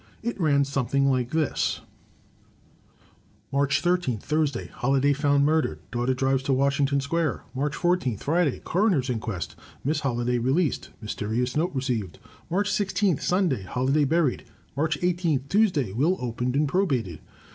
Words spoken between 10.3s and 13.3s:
released; mysterious note received. March 16,